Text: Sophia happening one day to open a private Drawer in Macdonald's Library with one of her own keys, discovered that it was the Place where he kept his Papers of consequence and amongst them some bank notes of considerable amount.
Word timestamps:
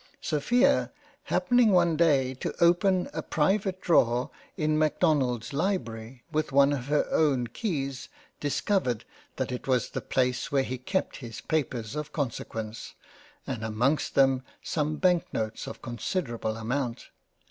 Sophia 0.19 0.91
happening 1.25 1.69
one 1.69 1.95
day 1.95 2.33
to 2.33 2.55
open 2.59 3.07
a 3.13 3.21
private 3.21 3.79
Drawer 3.79 4.31
in 4.57 4.75
Macdonald's 4.79 5.53
Library 5.53 6.23
with 6.31 6.51
one 6.51 6.73
of 6.73 6.87
her 6.87 7.07
own 7.11 7.45
keys, 7.45 8.09
discovered 8.39 9.05
that 9.35 9.51
it 9.51 9.67
was 9.67 9.91
the 9.91 10.01
Place 10.01 10.51
where 10.51 10.63
he 10.63 10.79
kept 10.79 11.17
his 11.17 11.39
Papers 11.39 11.95
of 11.95 12.11
consequence 12.13 12.95
and 13.45 13.63
amongst 13.63 14.15
them 14.15 14.41
some 14.63 14.95
bank 14.95 15.25
notes 15.31 15.67
of 15.67 15.83
considerable 15.83 16.57
amount. 16.57 17.09